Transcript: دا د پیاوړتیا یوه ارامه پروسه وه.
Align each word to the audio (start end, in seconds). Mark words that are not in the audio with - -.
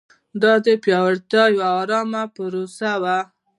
دا 0.41 0.53
د 0.65 0.67
پیاوړتیا 0.83 1.43
یوه 1.55 1.67
ارامه 1.81 2.23
پروسه 2.35 2.91
وه. 3.01 3.17